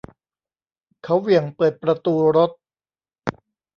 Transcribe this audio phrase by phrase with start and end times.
[1.03, 2.51] เขาเหวี่ยงเปิดประตูรถ